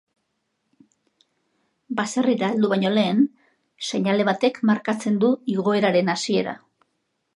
[1.99, 3.21] Baserrira heldu baino lehen,
[3.91, 6.57] seinale batek markatzen du igoeraren hasiera.